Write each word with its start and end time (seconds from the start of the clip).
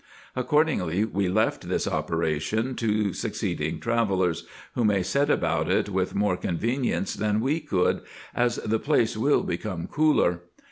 Accordingly, 0.35 1.05
we 1.05 1.29
left 1.29 1.69
this 1.69 1.87
operation 1.87 2.73
to 2.77 3.13
succeeding 3.13 3.79
travellers, 3.79 4.47
who 4.73 4.83
may 4.83 5.03
set 5.03 5.29
about 5.29 5.69
it 5.69 5.89
with 5.89 6.15
more 6.15 6.35
convenience 6.37 7.13
than 7.13 7.39
we 7.39 7.59
could, 7.59 8.01
as 8.33 8.55
the 8.55 8.79
place 8.79 9.15
will 9.15 9.43
become 9.43 9.85
cooler. 9.85 10.41